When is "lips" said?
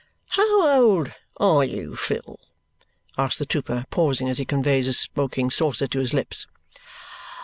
6.11-6.47